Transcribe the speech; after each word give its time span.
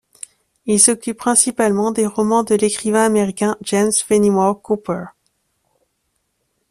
Il 0.65 0.79
s'occupe 0.79 1.17
principalement 1.19 1.91
des 1.91 2.07
romans 2.07 2.43
de 2.43 2.55
l'écrivain 2.55 3.03
américain 3.05 3.55
James 3.61 3.91
Fenimore 3.91 4.59
Cooper. 4.59 5.05